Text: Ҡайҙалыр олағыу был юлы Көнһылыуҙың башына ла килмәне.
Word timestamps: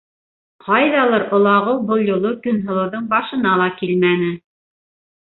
Ҡайҙалыр 0.67 1.25
олағыу 1.37 1.83
был 1.91 2.01
юлы 2.07 2.31
Көнһылыуҙың 2.45 3.05
башына 3.11 3.51
ла 3.63 3.67
килмәне. 3.83 4.31